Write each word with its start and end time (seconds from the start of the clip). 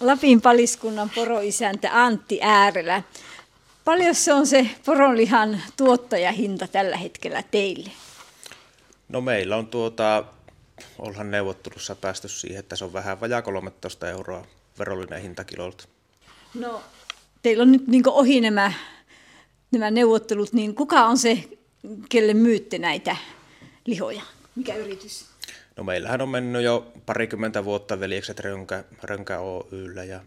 Lapin 0.00 0.40
paliskunnan 0.40 1.10
poroisäntä 1.14 2.04
Antti 2.04 2.38
Äärelä. 2.42 3.02
Paljon 3.84 4.14
se 4.14 4.32
on 4.32 4.46
se 4.46 4.70
poronlihan 4.86 5.62
tuottajahinta 5.76 6.68
tällä 6.68 6.96
hetkellä 6.96 7.42
teille? 7.42 7.90
No 9.08 9.20
meillä 9.20 9.56
on 9.56 9.66
tuota, 9.66 10.24
ollaan 10.98 11.30
neuvottelussa 11.30 11.94
päästy 11.94 12.28
siihen, 12.28 12.58
että 12.58 12.76
se 12.76 12.84
on 12.84 12.92
vähän 12.92 13.20
vajaa 13.20 13.42
13 13.42 14.08
euroa 14.08 14.46
verollinen 14.78 15.22
hinta 15.22 15.44
kilolta. 15.44 15.84
No, 16.54 16.82
teillä 17.42 17.62
on 17.62 17.72
nyt 17.72 17.86
niin 17.86 18.08
ohi 18.08 18.40
nämä, 18.40 18.72
nämä 19.70 19.90
neuvottelut, 19.90 20.52
niin 20.52 20.74
kuka 20.74 21.06
on 21.06 21.18
se, 21.18 21.44
kelle 22.08 22.34
myytte 22.34 22.78
näitä 22.78 23.16
lihoja? 23.86 24.22
Mikä 24.56 24.74
yritys? 24.74 25.35
No 25.76 25.84
meillähän 25.84 26.20
on 26.20 26.28
mennyt 26.28 26.62
jo 26.62 26.92
parikymmentä 27.06 27.64
vuotta 27.64 28.00
veljekset 28.00 28.40
Rönkä, 28.40 28.84
Rönkä 29.02 29.38
Oyllä 29.38 30.04
ja 30.04 30.20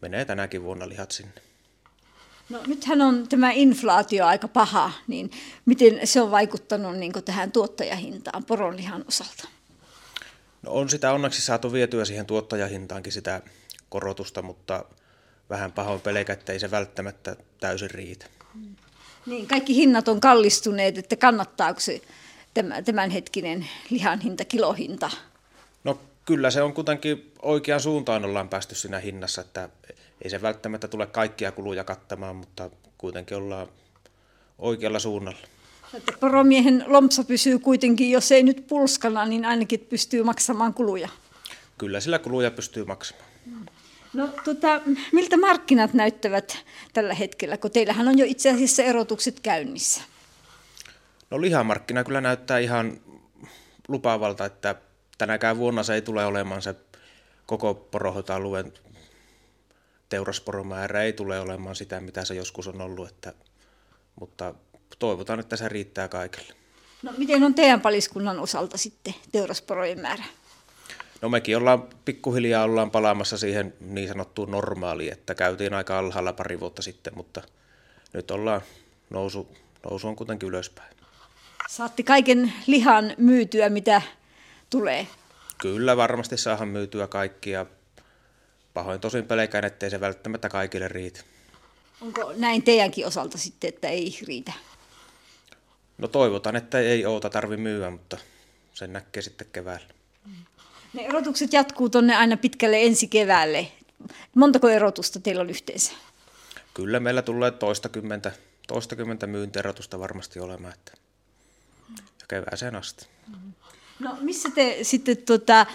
menee 0.00 0.24
tänäkin 0.24 0.62
vuonna 0.62 0.88
lihat 0.88 1.10
sinne. 1.10 1.32
No 2.48 2.60
nythän 2.66 3.02
on 3.02 3.28
tämä 3.28 3.50
inflaatio 3.50 4.26
aika 4.26 4.48
paha, 4.48 4.92
niin 5.06 5.30
miten 5.66 6.06
se 6.06 6.20
on 6.20 6.30
vaikuttanut 6.30 6.96
niin 6.96 7.12
tähän 7.24 7.52
tuottajahintaan 7.52 8.44
poronlihan 8.44 9.04
osalta? 9.08 9.48
No 10.62 10.72
on 10.72 10.88
sitä 10.88 11.12
onneksi 11.12 11.42
saatu 11.42 11.72
vietyä 11.72 12.04
siihen 12.04 12.26
tuottajahintaankin 12.26 13.12
sitä 13.12 13.42
korotusta, 13.88 14.42
mutta 14.42 14.84
vähän 15.50 15.72
pahoin 15.72 16.00
pelkä, 16.00 16.32
että 16.32 16.52
ei 16.52 16.60
se 16.60 16.70
välttämättä 16.70 17.36
täysin 17.60 17.90
riitä. 17.90 18.26
Niin, 19.26 19.46
kaikki 19.46 19.74
hinnat 19.74 20.08
on 20.08 20.20
kallistuneet, 20.20 20.98
että 20.98 21.16
kannattaako 21.16 21.80
se 21.80 22.00
tämänhetkinen 22.84 23.68
lihan 23.90 24.20
hinta, 24.20 24.44
kilohinta? 24.44 25.10
No 25.84 25.98
kyllä 26.24 26.50
se 26.50 26.62
on 26.62 26.74
kuitenkin 26.74 27.32
oikeaan 27.42 27.80
suuntaan 27.80 28.24
ollaan 28.24 28.48
päästy 28.48 28.74
siinä 28.74 28.98
hinnassa, 28.98 29.40
että 29.40 29.68
ei 30.22 30.30
se 30.30 30.42
välttämättä 30.42 30.88
tule 30.88 31.06
kaikkia 31.06 31.52
kuluja 31.52 31.84
kattamaan, 31.84 32.36
mutta 32.36 32.70
kuitenkin 32.98 33.36
ollaan 33.36 33.68
oikealla 34.58 34.98
suunnalla. 34.98 35.38
Että 35.94 36.12
poromiehen 36.20 36.84
lompsa 36.86 37.24
pysyy 37.24 37.58
kuitenkin, 37.58 38.10
jos 38.10 38.32
ei 38.32 38.42
nyt 38.42 38.66
pulskana, 38.66 39.26
niin 39.26 39.44
ainakin 39.44 39.80
pystyy 39.80 40.22
maksamaan 40.22 40.74
kuluja. 40.74 41.08
Kyllä 41.78 42.00
sillä 42.00 42.18
kuluja 42.18 42.50
pystyy 42.50 42.84
maksamaan. 42.84 43.28
No 44.12 44.28
tota, 44.44 44.80
miltä 45.12 45.36
markkinat 45.36 45.94
näyttävät 45.94 46.64
tällä 46.92 47.14
hetkellä, 47.14 47.56
kun 47.56 47.70
teillähän 47.70 48.08
on 48.08 48.18
jo 48.18 48.26
itse 48.28 48.50
asiassa 48.50 48.82
erotukset 48.82 49.40
käynnissä? 49.40 50.00
No 51.30 51.40
lihamarkkina 51.40 52.04
kyllä 52.04 52.20
näyttää 52.20 52.58
ihan 52.58 53.00
lupaavalta, 53.88 54.44
että 54.44 54.74
tänäkään 55.18 55.58
vuonna 55.58 55.82
se 55.82 55.94
ei 55.94 56.02
tule 56.02 56.26
olemaan 56.26 56.62
se 56.62 56.74
koko 57.46 57.74
porohoitoalueen 57.74 58.72
teurasporomäärä 60.08 61.02
ei 61.02 61.12
tule 61.12 61.40
olemaan 61.40 61.76
sitä, 61.76 62.00
mitä 62.00 62.24
se 62.24 62.34
joskus 62.34 62.68
on 62.68 62.80
ollut, 62.80 63.08
että, 63.08 63.34
mutta 64.20 64.54
toivotaan, 64.98 65.40
että 65.40 65.56
se 65.56 65.68
riittää 65.68 66.08
kaikille. 66.08 66.54
No 67.02 67.12
miten 67.18 67.42
on 67.42 67.54
teidän 67.54 67.80
paliskunnan 67.80 68.38
osalta 68.40 68.78
sitten 68.78 69.14
teurasporojen 69.32 70.00
määrä? 70.00 70.24
No 71.22 71.28
mekin 71.28 71.56
ollaan 71.56 71.88
pikkuhiljaa 72.04 72.64
ollaan 72.64 72.90
palaamassa 72.90 73.38
siihen 73.38 73.74
niin 73.80 74.08
sanottuun 74.08 74.50
normaaliin, 74.50 75.12
että 75.12 75.34
käytiin 75.34 75.74
aika 75.74 75.98
alhaalla 75.98 76.32
pari 76.32 76.60
vuotta 76.60 76.82
sitten, 76.82 77.16
mutta 77.16 77.42
nyt 78.12 78.30
ollaan 78.30 78.60
nousu, 79.10 79.56
nousu 79.90 80.08
on 80.08 80.16
kuitenkin 80.16 80.48
ylöspäin. 80.48 80.97
Saatte 81.68 82.02
kaiken 82.02 82.52
lihan 82.66 83.14
myytyä, 83.18 83.68
mitä 83.68 84.02
tulee? 84.70 85.06
Kyllä, 85.58 85.96
varmasti 85.96 86.36
saahan 86.36 86.68
myytyä 86.68 87.06
kaikkia. 87.06 87.66
Pahoin 88.74 89.00
tosin 89.00 89.24
pelkään, 89.24 89.64
ettei 89.64 89.90
se 89.90 90.00
välttämättä 90.00 90.48
kaikille 90.48 90.88
riitä. 90.88 91.20
Onko 92.00 92.32
näin 92.36 92.62
teidänkin 92.62 93.06
osalta 93.06 93.38
sitten, 93.38 93.68
että 93.68 93.88
ei 93.88 94.18
riitä? 94.26 94.52
No 95.98 96.08
toivotaan, 96.08 96.56
että 96.56 96.78
ei 96.78 97.06
oota 97.06 97.30
tarvi 97.30 97.56
myyä, 97.56 97.90
mutta 97.90 98.18
sen 98.74 98.92
näkee 98.92 99.22
sitten 99.22 99.46
keväällä. 99.52 99.86
Ne 100.92 101.02
erotukset 101.02 101.52
jatkuu 101.52 101.88
tuonne 101.88 102.16
aina 102.16 102.36
pitkälle 102.36 102.82
ensi 102.82 103.08
keväälle. 103.08 103.72
Montako 104.34 104.68
erotusta 104.68 105.20
teillä 105.20 105.40
on 105.40 105.50
yhteensä? 105.50 105.92
Kyllä 106.74 107.00
meillä 107.00 107.22
tulee 107.22 107.50
toistakymmentä, 107.50 108.32
toistakymmentä 108.68 109.26
myyntierotusta 109.26 109.98
varmasti 109.98 110.40
olemaan. 110.40 110.74
Että 110.74 111.07
kevääseen 112.28 112.76
asti. 112.76 113.06
No 113.98 114.16
missä 114.20 114.50
te 114.54 114.78
sitten 114.82 115.16
tuota, 115.16 115.66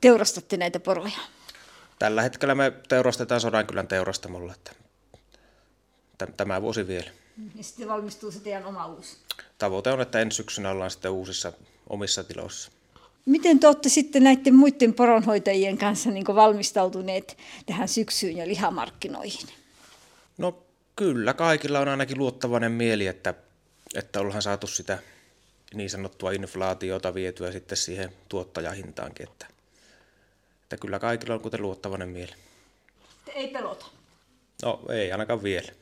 teurastatte 0.00 0.56
näitä 0.56 0.80
poroja? 0.80 1.18
Tällä 1.98 2.22
hetkellä 2.22 2.54
me 2.54 2.72
teurastetaan 2.88 3.40
Sodankylän 3.40 3.88
teurastamolla, 3.88 4.54
että 4.54 4.72
tämä 6.36 6.62
vuosi 6.62 6.86
vielä. 6.88 7.10
Ja 7.54 7.64
sitten 7.64 7.88
valmistuu 7.88 8.30
se 8.30 8.40
teidän 8.40 8.64
oma 8.64 8.86
uusi? 8.86 9.16
Tavoite 9.58 9.90
on, 9.90 10.00
että 10.00 10.20
ensi 10.20 10.36
syksynä 10.36 10.70
ollaan 10.70 10.90
sitten 10.90 11.10
uusissa 11.10 11.52
omissa 11.88 12.24
tiloissa. 12.24 12.70
Miten 13.26 13.58
te 13.60 13.66
olette 13.66 13.88
sitten 13.88 14.24
näiden 14.24 14.54
muiden 14.54 14.94
poronhoitajien 14.94 15.78
kanssa 15.78 16.10
niin 16.10 16.26
valmistautuneet 16.26 17.38
tähän 17.66 17.88
syksyyn 17.88 18.36
ja 18.36 18.46
lihamarkkinoihin? 18.46 19.48
No 20.38 20.62
kyllä, 20.96 21.34
kaikilla 21.34 21.80
on 21.80 21.88
ainakin 21.88 22.18
luottavainen 22.18 22.72
mieli, 22.72 23.06
että, 23.06 23.34
että 23.94 24.20
ollaan 24.20 24.42
saatu 24.42 24.66
sitä 24.66 24.98
niin 25.74 25.90
sanottua 25.90 26.30
inflaatiota 26.32 27.14
vietyä 27.14 27.52
sitten 27.52 27.78
siihen 27.78 28.12
tuottajahintaankin. 28.28 29.28
Että, 29.28 29.46
että 30.62 30.76
kyllä 30.76 30.98
kaikilla 30.98 31.34
on 31.34 31.40
kuten 31.40 31.62
luottavainen 31.62 32.08
mieli. 32.08 32.32
Ei 33.34 33.48
pelota? 33.48 33.86
No 34.62 34.82
ei 34.90 35.12
ainakaan 35.12 35.42
vielä. 35.42 35.72